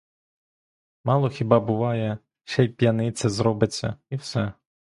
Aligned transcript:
Мало 1.03 1.29
хіба 1.29 1.59
буває, 1.59 2.17
ще 2.43 2.63
й 2.63 2.67
п'яниця 2.69 3.29
зробиться— 3.29 3.95
і 4.09 4.15
все. 4.15 4.53